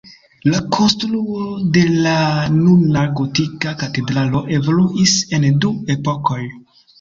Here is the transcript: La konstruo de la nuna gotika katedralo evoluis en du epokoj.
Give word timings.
La 0.51 0.59
konstruo 0.75 1.43
de 1.75 1.83
la 2.05 2.13
nuna 2.53 3.03
gotika 3.19 3.75
katedralo 3.83 4.43
evoluis 4.59 5.15
en 5.39 5.47
du 5.67 5.73
epokoj. 5.97 6.41